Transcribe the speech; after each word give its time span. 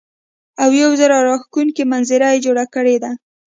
او 0.63 0.69
يو 0.81 0.89
زړۀ 0.99 1.17
راښکونکے 1.27 1.83
منظر 1.91 2.21
يې 2.31 2.41
جوړ 2.45 2.57
کړے 2.75 2.95
دے 3.03 3.11
ـ 3.15 3.19